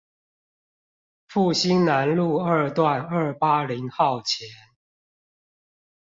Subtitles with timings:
[1.29, 4.49] 復興南路二段二八〇號前